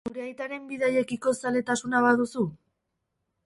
Zure 0.09 0.21
aitaren 0.27 0.63
bidaiekiko 0.71 1.35
zaletasuna 1.43 2.03
baduzu? 2.09 2.51